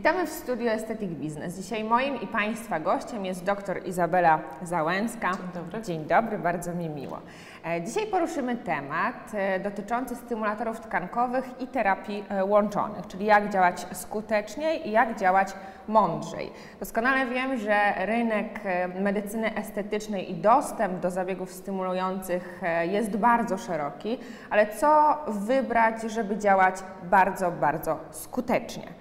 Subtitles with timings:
[0.00, 1.56] Witamy w studio Aesthetic Business.
[1.56, 5.30] Dzisiaj moim i Państwa gościem jest dr Izabela Załęska.
[5.30, 5.82] Dzień dobry.
[5.82, 7.18] Dzień dobry, bardzo mi miło.
[7.66, 13.86] E, Dzisiaj poruszymy temat e, dotyczący stymulatorów tkankowych i terapii e, łączonych, czyli jak działać
[13.92, 15.48] skuteczniej i jak działać
[15.88, 16.52] mądrzej.
[16.78, 18.60] Doskonale wiem, że rynek
[19.00, 24.18] medycyny estetycznej i dostęp do zabiegów stymulujących jest bardzo szeroki,
[24.50, 28.99] ale co wybrać, żeby działać bardzo, bardzo skutecznie?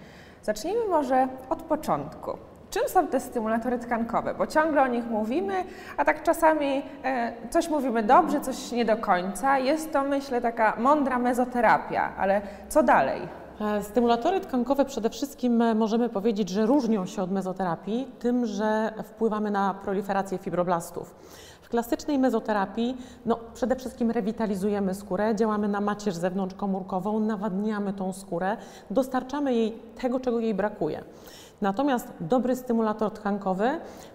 [0.50, 2.38] Zacznijmy może od początku.
[2.70, 4.34] Czym są te stymulatory tkankowe?
[4.34, 5.64] Bo ciągle o nich mówimy,
[5.98, 9.58] a tak czasami e, coś mówimy dobrze, coś nie do końca.
[9.58, 13.22] Jest to, myślę, taka mądra mezoterapia, ale co dalej?
[13.62, 18.94] E, Stymulatory tkankowe przede wszystkim e, możemy powiedzieć, że różnią się od mezoterapii tym, że
[19.04, 21.16] wpływamy na proliferację fibroblastów.
[21.62, 28.58] W klasycznej mezoterapii no, przede wszystkim rewitalizujemy skórę, działamy na macierz zewnątrzkomórkową, nawadniamy tą skórę,
[28.92, 31.04] dostarczamy jej tego, czego jej brakuje.
[31.62, 33.70] Natomiast dobry stymulator tkankowy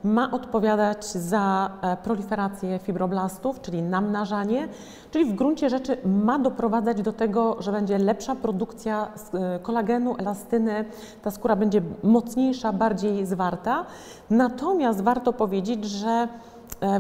[0.05, 4.69] ma odpowiadać za e, proliferację fibroblastów, czyli namnażanie,
[5.11, 10.85] czyli w gruncie rzeczy ma doprowadzać do tego, że będzie lepsza produkcja e, kolagenu, elastyny,
[11.23, 13.87] ta skóra będzie mocniejsza, bardziej zwarta.
[14.31, 16.29] Natomiast warto powiedzieć, że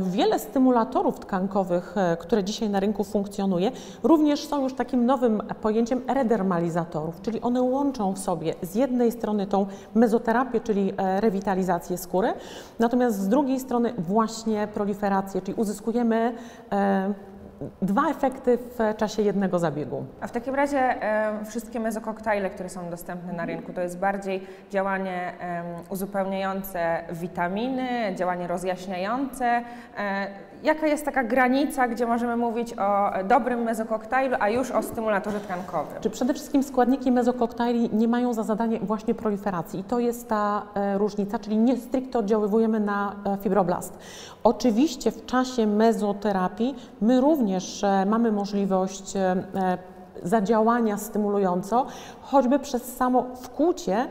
[0.00, 3.70] Wiele stymulatorów tkankowych, e, które dzisiaj na rynku funkcjonuje,
[4.02, 9.46] również są już takim nowym pojęciem redermalizatorów, czyli one łączą w sobie z jednej strony
[9.46, 12.32] tą mezoterapię, czyli e, rewitalizację skóry,
[12.78, 16.34] natomiast z drugiej strony właśnie proliferację, czyli uzyskujemy
[16.72, 17.14] e,
[17.82, 20.04] dwa efekty w czasie jednego zabiegu.
[20.20, 24.46] A w takim razie e, wszystkie mezokoktajle, które są dostępne na rynku, to jest bardziej
[24.70, 29.62] działanie e, uzupełniające witaminy, działanie rozjaśniające.
[29.98, 30.26] E,
[30.64, 36.00] jaka jest taka granica, gdzie możemy mówić o dobrym mezokoktajlu, a już o stymulatorze tkankowym?
[36.00, 40.62] Czy przede wszystkim składniki mezokoktajli nie mają za zadanie właśnie proliferacji i to jest ta
[40.74, 43.98] e, różnica, czyli nie stricte oddziaływujemy na e, fibroblast.
[44.44, 47.53] Oczywiście w czasie mezoterapii my również
[47.84, 49.20] e, mamy możliwość e,
[49.54, 49.78] e,
[50.22, 51.86] zadziałania stymulująco,
[52.22, 54.08] choćby przez samo wkłucie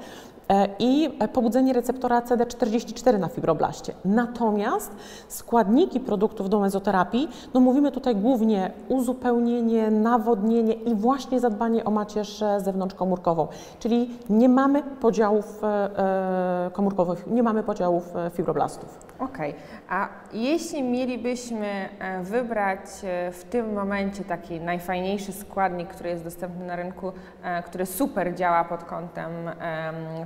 [0.79, 3.93] i e, pobudzenie receptora CD44 na fibroblaście.
[4.05, 4.91] Natomiast
[5.27, 12.41] składniki produktów do mezoterapii, no mówimy tutaj głównie uzupełnienie, nawodnienie i właśnie zadbanie o macierz
[12.41, 13.47] e, zewnątrzkomórkową,
[13.79, 19.13] czyli nie mamy podziałów e, e, komórkowych, nie mamy podziałów e, fibroblastów.
[19.19, 19.55] Okej,
[19.89, 21.67] a jeśli mielibyśmy
[21.99, 27.11] e, wybrać e, w tym momencie taki najfajniejszy składnik, który jest dostępny na rynku,
[27.43, 29.55] e, który super działa pod kątem em,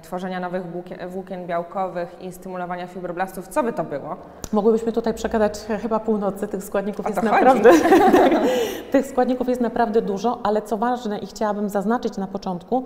[0.07, 0.63] tworzenia nowych
[1.09, 4.15] włókien, białkowych i stymulowania fibroblastów, co by to było?
[4.53, 7.31] Mogłybyśmy tutaj przegadać chyba północy, tych składników jest chodzi.
[7.31, 7.71] naprawdę
[8.91, 12.83] tych składników jest naprawdę dużo, ale co ważne i chciałabym zaznaczyć na początku,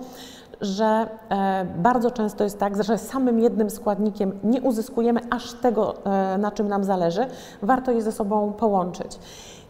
[0.60, 6.38] że e, bardzo często jest tak, że samym jednym składnikiem nie uzyskujemy aż tego, e,
[6.38, 7.26] na czym nam zależy.
[7.62, 9.18] Warto je ze sobą połączyć.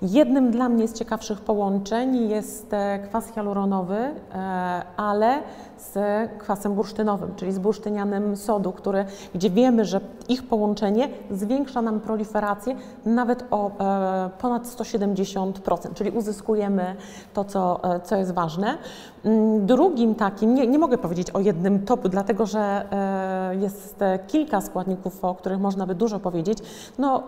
[0.02, 4.12] Jednym dla mnie z ciekawszych połączeń jest e, kwas hialuronowy, e,
[4.96, 5.38] ale
[5.78, 5.98] z
[6.38, 9.04] kwasem bursztynowym, czyli z bursztynianym sodu, który,
[9.34, 12.76] gdzie wiemy, że ich połączenie zwiększa nam proliferację
[13.06, 16.96] nawet o e, ponad 170%, czyli uzyskujemy
[17.34, 18.78] to, co, co jest ważne.
[19.24, 22.86] Mm, Drugim takim, nie, nie mogę powiedzieć o jednym top, dlatego że
[23.60, 26.58] jest kilka składników, o których można by dużo powiedzieć.
[26.98, 27.22] No,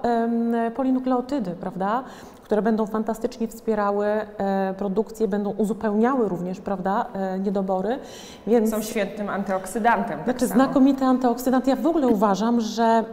[0.75, 2.05] polinukleotydy, prawda?
[2.45, 7.99] Które będą fantastycznie wspierały e, produkcję, będą uzupełniały również, prawda, e, niedobory.
[8.47, 10.19] Więc Są świetnym antyoksydantem.
[10.19, 10.65] tak znaczy, samo.
[10.65, 11.67] znakomity antyoksydant.
[11.67, 13.05] Ja w ogóle uważam, że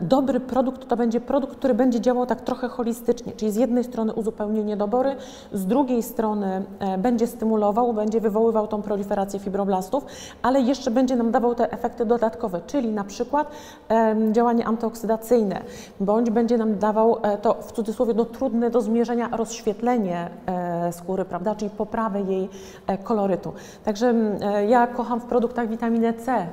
[0.00, 4.12] dobry produkt to będzie produkt, który będzie działał tak trochę holistycznie, czyli z jednej strony
[4.12, 5.16] uzupełni niedobory,
[5.52, 10.04] z drugiej strony e, będzie stymulował, będzie wywoływał tą proliferację fibroblastów,
[10.42, 13.50] ale jeszcze będzie nam dawał te efekty dodatkowe, czyli na przykład
[14.32, 15.60] działanie antyoksydacyjne,
[16.00, 21.54] bądź będzie nam dawał to w cudzysłowie no, trudne do zmierzenia rozświetlenie e, skóry, prawda,
[21.54, 22.48] czyli poprawę jej
[22.86, 23.52] e, kolorytu.
[23.84, 26.46] Także e, ja kocham w produktach witaminę C,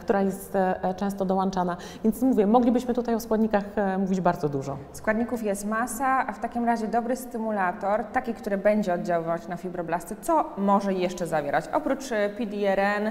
[0.00, 0.52] która jest
[0.96, 1.76] często dołączana.
[2.04, 3.64] Więc mówię, moglibyśmy tutaj o składnikach
[3.98, 4.76] mówić bardzo dużo.
[4.92, 10.16] Składników jest masa, a w takim razie dobry stymulator, taki, który będzie oddziaływać na fibroblasty,
[10.20, 11.64] co może jeszcze zawierać?
[11.74, 12.04] Oprócz
[12.38, 13.10] PDRN,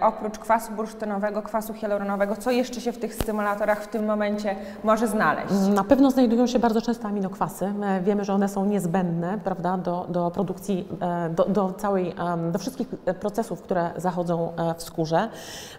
[0.00, 5.08] oprócz kwasu bursztynowego, kwasu hialuronowego, co jeszcze się w tych stymulatorach w tym momencie może
[5.08, 5.54] znaleźć?
[5.74, 7.39] Na pewno znajdują się bardzo często aminokwasy.
[7.40, 12.14] E, Wiemy, że one są niezbędne prawda, do, do produkcji, e, do, do całej,
[12.52, 12.88] do wszystkich
[13.20, 15.28] procesów, które zachodzą e, w skórze,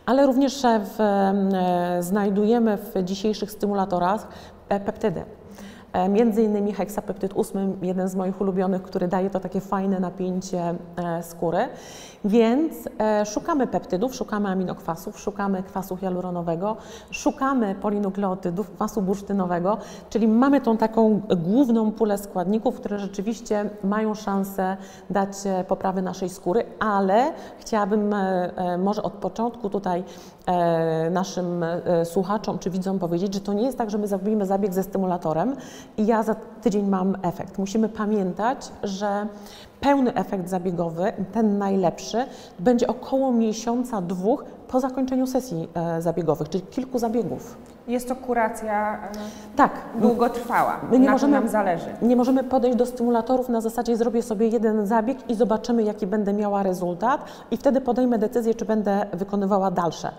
[0.05, 1.49] ale również w, em,
[2.03, 4.27] znajdujemy w dzisiejszych stymulatorach
[4.67, 5.23] peptydy.
[5.93, 10.75] E, między innymi heksapeptyd 8, jeden z moich ulubionych, który daje to takie fajne napięcie
[10.95, 11.67] e, skóry.
[12.25, 16.77] Więc e, szukamy peptydów, szukamy aminokwasów, szukamy kwasu hialuronowego,
[17.11, 19.77] szukamy polinukleotydów, kwasu bursztynowego,
[20.09, 24.77] czyli mamy tą taką główną pulę składników, które rzeczywiście mają szansę
[25.09, 25.31] dać
[25.67, 28.15] poprawy naszej skóry, ale chciałabym
[28.79, 30.03] może od początku tutaj
[31.11, 34.73] naszym e, słuchaczom czy widzom powiedzieć, że to nie jest tak, że my zrobimy zabieg
[34.73, 35.55] ze stymulatorem
[35.97, 37.57] i ja za tydzień mam efekt.
[37.57, 39.27] Musimy pamiętać, że
[39.81, 42.25] pełny efekt zabiegowy, ten najlepszy,
[42.59, 47.57] będzie około miesiąca, dwóch po zakończeniu sesji e, zabiegowych, czyli kilku zabiegów.
[47.87, 48.97] Jest to kuracja
[49.55, 50.79] Tak, e, długotrwała.
[50.91, 51.85] My nie na możemy- nam zależy.
[52.01, 56.33] Nie możemy podejść do stymulatorów na zasadzie zrobię sobie jeden zabieg i zobaczymy, jaki będę
[56.33, 60.11] miała rezultat i wtedy podejmę decyzję, czy będę wykonywała dalsze.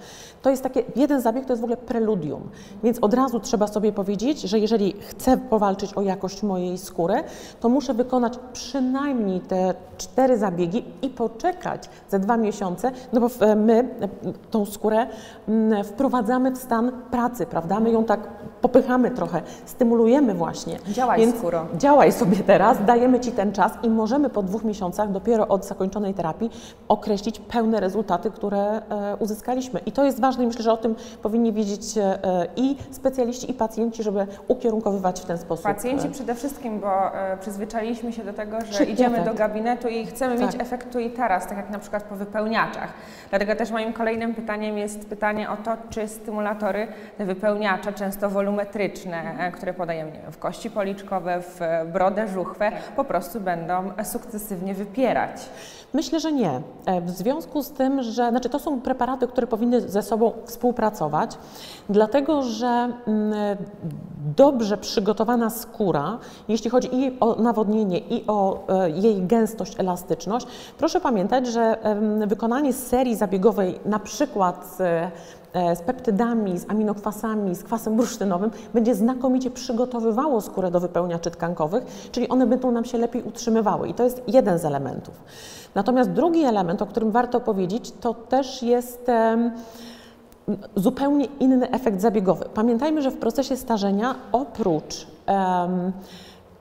[0.42, 2.42] To jest takie, jeden zabieg to jest w ogóle preludium,
[2.82, 7.14] więc od razu trzeba sobie powiedzieć, że jeżeli chcę powalczyć o jakość mojej skóry,
[7.60, 13.40] to muszę wykonać przynajmniej te cztery zabiegi i poczekać ze dwa miesiące, no bo w-
[13.56, 13.88] my
[14.50, 15.06] tą skórę
[15.48, 17.80] mm, wprowadzamy w stan pracy, prawda?
[17.80, 18.20] My ją tak
[18.60, 20.78] popychamy trochę, stymulujemy właśnie.
[20.88, 21.66] Działaj, Więc skóro.
[21.76, 26.14] Działaj sobie teraz, dajemy Ci ten czas i możemy po dwóch miesiącach, dopiero od zakończonej
[26.14, 26.50] terapii,
[26.88, 29.80] określić pełne rezultaty, które e, uzyskaliśmy.
[29.86, 32.18] I to jest ważne i myślę, że o tym powinni wiedzieć e,
[32.56, 35.64] i specjaliści, i pacjenci, żeby ukierunkowywać w ten sposób.
[35.64, 36.90] Pacjenci e, przede wszystkim, bo
[37.40, 39.30] przyzwyczailiśmy się do tego, że Szybki idziemy efekt.
[39.32, 40.46] do gabinetu i chcemy Tak.
[40.46, 42.88] mieć efekt tu i teraz, tak jak na przykład po wypełniaczach.
[43.30, 46.86] Dlatego też moim kolejnym pytaniem jest pytanie o to, czy stymulatory,
[47.18, 52.72] te wypełniacze, często wolumetryczne, e, które podajemy wiem, w kości policzkowe, w e, brodę, żuchwę,
[52.96, 53.72] po prostu będą
[54.04, 55.36] sukcesywnie wypierać.
[55.94, 56.60] Myślę, że nie.
[56.86, 61.38] E, W związku z tym, że znaczy to są preparaty, które powinny ze sobą współpracować,
[61.88, 62.66] dlatego że
[63.06, 63.56] mm,
[64.36, 70.46] dobrze przygotowana skóra, jeśli chodzi i o nawodnienie, i o e, jej gęstość, elastyczność,
[70.78, 71.76] proszę pamiętać, że
[72.26, 75.10] wykonanie serii zabiegowej, na przykład z e,
[75.76, 82.28] z peptydami, z aminokwasami, z kwasem bursztynowym, będzie znakomicie przygotowywało skórę do wypełniaczy tkankowych, czyli
[82.28, 83.88] one będą nam się lepiej utrzymywały.
[83.88, 85.14] I to jest jeden z elementów.
[85.74, 89.10] Natomiast drugi element, o którym warto powiedzieć, to też jest
[90.76, 92.44] zupełnie inny efekt zabiegowy.
[92.54, 95.92] Pamiętajmy, że w procesie starzenia oprócz em,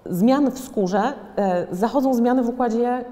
[0.05, 3.05] zmian w skórze e, zachodzą zmiany w układzie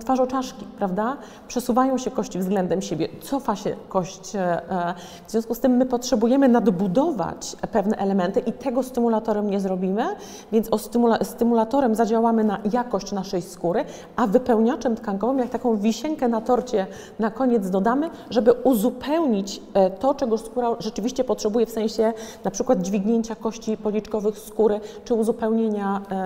[0.00, 1.16] twarzoczaszki, prawda?
[1.48, 4.36] Przesuwają się kości względem siebie, cofa się kość.
[4.36, 4.94] E,
[5.26, 10.04] w związku z tym my potrzebujemy nadbudować pewne elementy i tego stymulatorem nie zrobimy,
[10.52, 13.84] więc o stymula stymulatorem zadziałamy na jakość naszej skóry,
[14.16, 16.86] a wypełniaczem tkankowym, jak taką wisienkę na torcie
[17.18, 22.12] na koniec dodamy, żeby uzupełnić e, to, czego skóra rzeczywiście potrzebuje, w sensie
[22.44, 26.25] na przykład dźwignięcia kości policzkowych skóry, czy uzupełnienia e,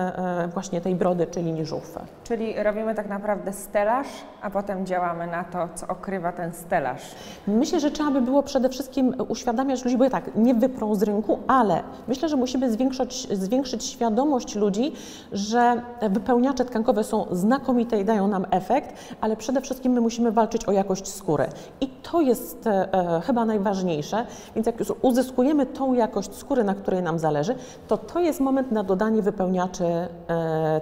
[0.53, 1.99] właśnie tej brody, czy linii żuchwy.
[2.23, 4.07] Czyli robimy tak naprawdę stelaż,
[4.41, 7.01] a potem działamy na to, co okrywa ten stelaż.
[7.47, 11.03] Myślę, że trzeba by było przede wszystkim uświadamiać ludzi, bo ja tak, nie wyprą z
[11.03, 14.93] rynku, ale myślę, że musimy zwiększyć, zwiększyć świadomość ludzi,
[15.31, 20.65] że wypełniacze tkankowe są znakomite i dają nam efekt, ale przede wszystkim my musimy walczyć
[20.65, 21.45] o jakość skóry.
[21.81, 24.25] I to jest e, e, chyba najważniejsze,
[24.55, 27.55] więc jak już uzyskujemy tą jakość skóry, na której nam zależy,
[27.87, 29.90] to to jest moment na dodanie wypełniaczy e,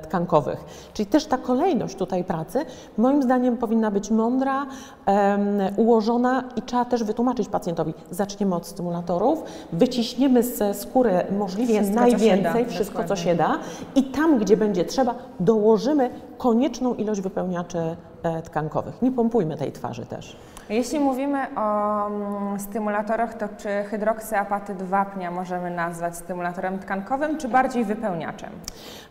[0.02, 0.90] tkankowych.
[0.94, 2.66] Czyli też ta kolejność tutaj pracy,
[2.98, 4.66] moim zdaniem, powinna być mądra,
[5.78, 7.94] ułożona i trzeba też wytłumaczyć pacjentowi.
[8.12, 13.60] Zaczniemy od stymulatorów, wyciśniemy ze skóry możliwie Wszystko, co najwięcej, da, wszystko co się da
[13.96, 17.96] i tam, gdzie będzie trzeba, dołożymy konieczną ilość wypełniaczy e,
[18.44, 19.02] tkankowych.
[19.02, 20.36] Nie pompujmy tej twarzy też.
[20.70, 27.86] Jeśli mówimy o mm, stymulatorach, to czy hydroksyapatyd wapnia możemy nazwać stymulatorem tkankowym, czy bardziej
[27.86, 28.50] wypełniaczem?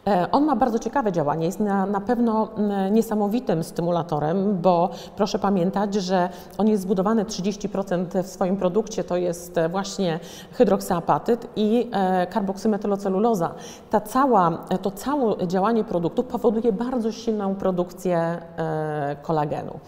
[0.06, 5.38] E, On ma bardzo ciekawe działanie, jest na, na pewno mm, niesamowitym stymulatorem, bo proszę
[5.38, 10.20] pamiętać, że on jest zbudowany 30% w swoim produkcie, to jest e, właśnie
[10.52, 13.54] hydroksyapatyd i e, karboksymetyloceluloza.
[13.90, 19.78] Ta cała, e, to całe działanie produktu powoduje bardzo silną produkcję e, kolagenu.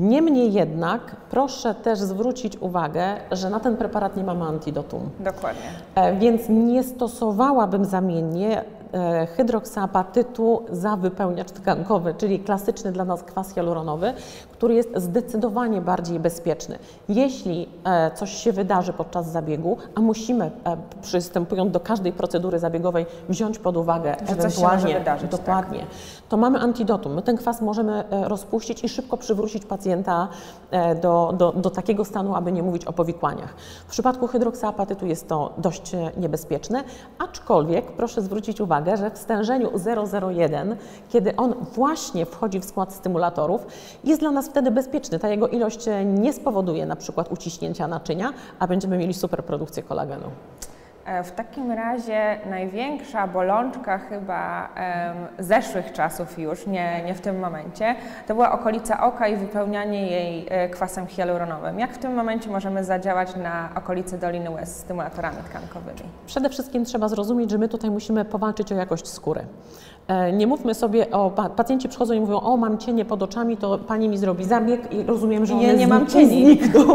[0.00, 5.10] Niemniej jednak proszę też zwrócić uwagę, że na ten preparat nie mamy antidotum.
[5.20, 5.62] Dokładnie.
[5.94, 13.54] E, Więc nie stosowałabym zamiennie e, hydroksaapatytu za wypełniacz tkankowy, czyli klasyczny dla nas kwas
[13.54, 14.14] hialuronowy,
[14.54, 16.78] który jest zdecydowanie bardziej bezpieczny.
[17.08, 20.50] Jeśli e, coś się wydarzy podczas zabiegu, a musimy e,
[21.02, 25.40] przystępując do każdej procedury zabiegowej wziąć pod uwagę Że ewentualnie wydarzyć, tak.
[25.40, 25.86] dokładnie,
[26.28, 27.14] to mamy antidotum.
[27.14, 30.28] My ten kwas możemy e, rozpuścić i szybko przywrócić pacjenta
[31.02, 33.54] do, do, do takiego stanu, aby nie mówić o powikłaniach.
[33.86, 36.84] W przypadku hydroksaapatytu jest to dość niebezpieczne,
[37.18, 39.70] aczkolwiek proszę zwrócić uwagę, że w stężeniu
[40.34, 40.76] 001,
[41.08, 43.66] kiedy on właśnie wchodzi w skład stymulatorów,
[44.04, 45.18] jest dla nas wtedy bezpieczny.
[45.18, 50.26] Ta jego ilość e, nie spowoduje na przykład uciśnięcia naczynia, a będziemy mieli superprodukcję kolagenu.
[51.06, 57.38] E, W takim razie największa bolączka chyba em, zeszłych czasów już, nie, nie w tym
[57.38, 57.94] momencie,
[58.26, 61.78] to była okolica oka i wypełnianie jej e, kwasem hialuronowym.
[61.78, 66.00] Jak w tym momencie możemy zadziałać na okolicy Doliny Łez z stymulatorami tkankowymi?
[66.26, 69.44] Przede wszystkim trzeba zrozumieć, że my tutaj musimy powalczyć o jakość skóry.
[70.08, 71.30] E, Nie mówmy sobie o.
[71.30, 74.92] pa- Pacjenci przychodzą i mówią: O, mam cienie pod oczami, to pani mi zrobi zabieg
[74.92, 76.42] i rozumiem, że Nie, one nie mam cieni.
[76.44, 76.80] znikną.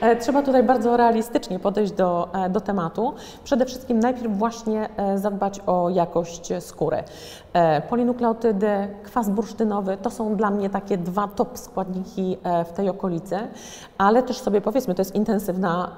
[0.00, 3.12] E, Trzeba tutaj bardzo realistycznie podejść do, e, do tematu.
[3.44, 6.96] Przede wszystkim najpierw właśnie zadbać o jakość skóry.
[7.88, 8.70] Polinukleotydy,
[9.02, 12.36] kwas bursztynowy to są dla mnie takie dwa top składniki
[12.68, 13.36] w tej okolicy,
[13.98, 15.90] ale też sobie powiedzmy, to jest intensywna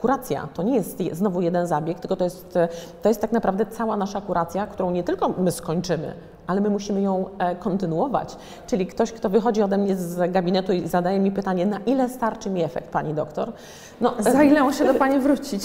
[0.00, 0.48] kuracja.
[0.54, 2.58] To nie jest je- znowu jeden zabieg, tylko to jest,
[3.02, 6.12] to jest tak naprawdę cała nasza kuracja, którą nie tylko my skończymy,
[6.46, 8.36] ale my musimy ją e, kontynuować.
[8.66, 12.50] Czyli ktoś, kto wychodzi ode mnie z gabinetu i zadaje mi pytanie, na ile starczy
[12.50, 13.52] mi efekt, pani doktor?
[14.00, 15.62] No, e, Za ile muszę do Pani wrócić?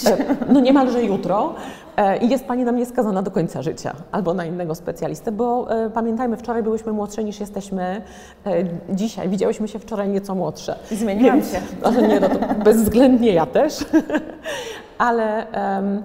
[0.48, 1.54] no niemalże jutro
[1.96, 5.70] e, i jest Pani na mnie skazana do końca życia albo na innego specjalistę, bo
[5.86, 8.02] e, pamiętajmy, wczoraj byłyśmy młodsze niż jesteśmy
[8.46, 8.52] e,
[8.94, 9.28] dzisiaj.
[9.28, 10.76] Widziałyśmy się wczoraj nieco młodsze.
[10.90, 11.60] Zmieniłam Więc- się.
[11.84, 13.74] Ale nie, no to bezwzględnie ja też.
[14.98, 16.02] Ale em,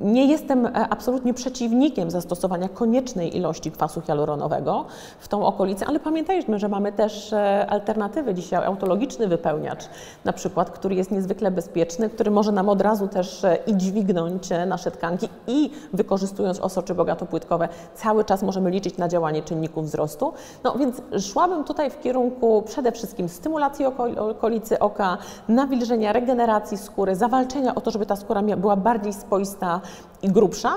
[0.00, 4.84] nie jestem e, absolutnie przeciwnikiem zastosowania koniecznej ilości kwasu hialuronowego
[5.18, 9.84] w tą okolicę, ale pamiętajmy, że mamy też e, alternatywy dzisiaj, autologiczny wypełniacz
[10.24, 14.48] na przykład, który jest niezwykle bezpieczny, który może nam od razu też e, i dźwignąć
[14.66, 20.32] nasze tkanki i wykorzystując osoczy bogatopłytkowe cały czas możemy liczyć na działanie czynników wzrostu.
[20.64, 27.16] No więc szłabym tutaj w kierunku przede wszystkim stymulacji oko- okolicy oka, nawilżenia, regeneracji skóry,
[27.16, 29.80] zawalczenia o to, żeby ta skóra była bardziej spoista
[30.22, 30.72] i grubsza,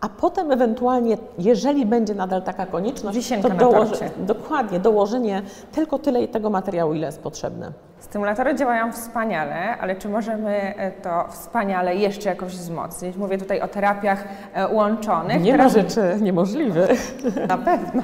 [0.00, 6.28] a potem ewentualnie, jeżeli będzie nadal taka konieczność, Wisienka to dołoży, dokładnie dołożenie tylko tyle
[6.28, 7.72] tego materiału, ile jest potrzebne.
[8.00, 13.16] Stymulatory działają wspaniale, ale czy możemy e, to wspaniale jeszcze jakoś wzmocnić?
[13.16, 14.24] Mówię tutaj o terapiach
[14.54, 15.42] e, łączonych.
[15.42, 17.14] Nie ma rzeczy niemożliwych.
[17.48, 18.02] Na pewno.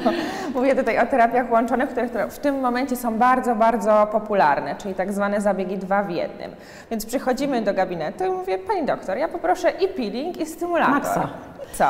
[0.54, 5.12] Mówię tutaj o terapiach łączonych, które w tym momencie są bardzo, bardzo popularne, czyli tak
[5.12, 6.50] zwane zabiegi dwa w jednym.
[6.90, 10.94] Więc przychodzimy do gabinetu i mówię, pani doktor, ja poproszę i peeling, i stymulator.
[10.94, 11.28] Maksa.
[11.72, 11.84] I co?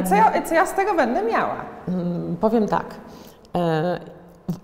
[0.00, 1.54] I co ja, co ja z tego będę miała?
[1.88, 2.84] Mm, Powiem tak.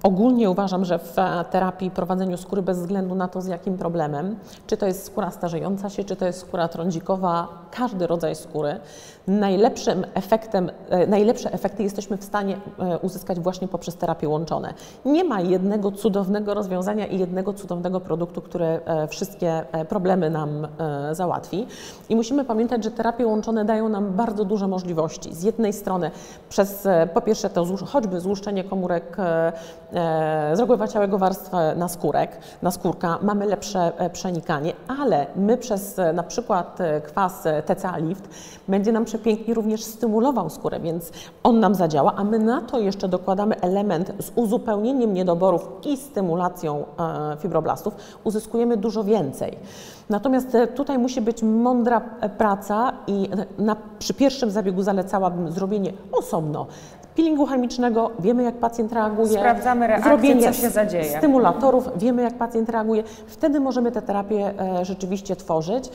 [0.02, 1.14] Ogólnie uważam, że w
[1.50, 5.90] terapii prowadzeniu skóry bez względu na to, z jakim problemem, czy to jest skóra starzejąca
[5.90, 8.80] się, czy to jest skóra trądzikowa, każdy rodzaj skóry,
[9.26, 14.74] najlepszym efektem, e, najlepsze efekty jesteśmy w stanie e, uzyskać właśnie poprzez terapie łączone.
[15.04, 20.68] Nie ma jednego cudownego rozwiązania i jednego cudownego produktu, który e, wszystkie problemy nam
[21.12, 21.66] załatwi.
[22.08, 25.34] I musimy pamiętać, że terapie łączone dają nam bardzo duże możliwości.
[25.34, 26.10] Z jednej strony
[26.48, 29.16] przez po pierwsze to choćby złuszczenie komórek
[30.52, 31.56] z rogłewa ciałego warstwy
[32.62, 37.62] na skórka, mamy lepsze e, przenikanie, ale my przez e, na przykład e, kwas e,
[37.62, 38.28] TCA Lift
[38.68, 43.08] będzie nam przepięknie również stymulował skórę, więc on nam zadziała, a my na to jeszcze
[43.08, 46.84] dokładamy element z uzupełnieniem niedoborów i stymulacją
[47.34, 49.58] e, fibroblastów, uzyskujemy dużo więcej.
[50.10, 53.28] Natomiast e, tutaj musi być mądra e, praca i
[53.58, 56.66] e, na, przy pierwszym zabiegu zalecałabym zrobienie osobno
[57.16, 59.38] peelingu chemicznego, wiemy jak pacjent reaguje.
[59.38, 61.18] Sprawdzamy reakcję, zrobienie co się zadzieje.
[61.18, 63.02] stymulatorów, wiemy jak pacjent reaguje.
[63.26, 65.90] Wtedy możemy tę terapię e, rzeczywiście tworzyć.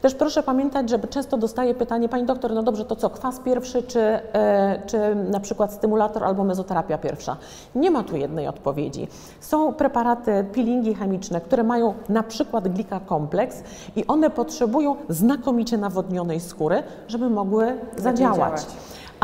[0.00, 3.82] Też proszę pamiętać, że często dostaję pytanie, Pani doktor, no dobrze, to co, kwas pierwszy,
[3.82, 7.36] czy, e, czy na przykład stymulator albo mezoterapia pierwsza?
[7.74, 9.08] Nie ma tu jednej odpowiedzi.
[9.40, 13.62] Są preparaty, peelingi chemiczne, które mają na przykład glikakompleks
[13.96, 18.36] i one potrzebują znakomicie nawodnionej skóry, żeby mogły zadziałać.
[18.36, 18.66] działać.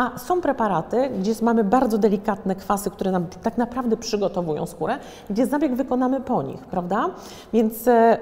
[0.00, 4.99] A są preparaty, gdzie mamy bardzo delikatne kwasy, które nam tak naprawdę przygotowują skórę,
[5.30, 7.11] gdzie zabieg wykonamy po nich, prawda?
[7.52, 8.19] Więc e,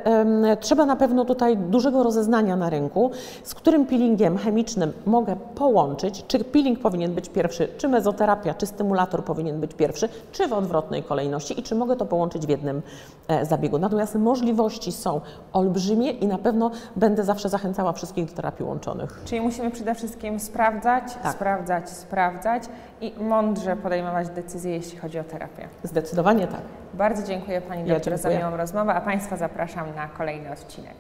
[0.61, 3.11] trzeba na pewno tutaj dużego rozeznania na rynku,
[3.45, 9.25] z którym peelingiem chemicznym mogę połączyć, czy peeling powinien być pierwszy, czy mezoterapia, czy stymulator
[9.25, 12.83] powinien być pierwszy, czy w odwrotnej kolejności i czy mogę to połączyć w jednym
[13.29, 13.79] e, zabiegu.
[13.79, 15.21] Natomiast możliwości są
[15.53, 19.21] olbrzymie i na pewno będę zawsze zachęcała wszystkich do terapii łączonych.
[19.25, 21.33] Czyli musimy przede wszystkim sprawdzać, Tak.
[21.33, 22.63] sprawdzać, sprawdzać
[23.01, 25.69] i mądrze podejmować decyzje, jeśli chodzi o terapię.
[25.83, 26.61] Zdecydowanie tak.
[26.95, 28.47] Bardzo dziękuję Pani Ja doktor za dziękuję.
[28.47, 30.95] miłą rozmowę, a Państwa zapraszam na kolejny odcinek.